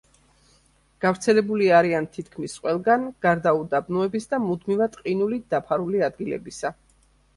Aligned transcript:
გავრცელებული 1.03 1.67
არიან 1.79 2.07
თითქმის 2.15 2.55
ყველგან, 2.63 3.05
გარდა 3.27 3.53
უდაბნოების 3.61 4.27
და 4.33 4.41
მუდმივი 4.49 4.89
ყინულით 4.99 5.47
დაფარული 5.57 6.03
ადგილებისა. 6.09 6.73